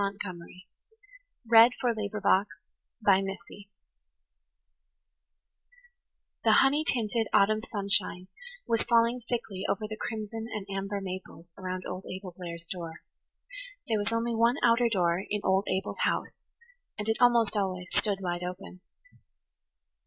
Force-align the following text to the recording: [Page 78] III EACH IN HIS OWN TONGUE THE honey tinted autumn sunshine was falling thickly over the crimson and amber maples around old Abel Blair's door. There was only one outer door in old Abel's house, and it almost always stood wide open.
[Page 0.01 0.15
78] 1.47 1.61
III 1.61 1.67
EACH 1.67 1.73
IN 1.83 1.89
HIS 1.93 2.15
OWN 2.25 2.45
TONGUE 3.27 3.67
THE 6.43 6.51
honey 6.53 6.83
tinted 6.83 7.27
autumn 7.31 7.59
sunshine 7.61 8.27
was 8.65 8.81
falling 8.81 9.21
thickly 9.29 9.63
over 9.69 9.81
the 9.87 9.95
crimson 9.97 10.47
and 10.55 10.65
amber 10.75 11.01
maples 11.01 11.53
around 11.55 11.83
old 11.87 12.05
Abel 12.11 12.33
Blair's 12.35 12.65
door. 12.65 13.03
There 13.87 13.99
was 13.99 14.11
only 14.11 14.33
one 14.33 14.55
outer 14.63 14.89
door 14.89 15.21
in 15.29 15.41
old 15.43 15.67
Abel's 15.69 15.99
house, 15.99 16.33
and 16.97 17.07
it 17.07 17.17
almost 17.19 17.55
always 17.55 17.87
stood 17.93 18.21
wide 18.21 18.41
open. 18.41 18.81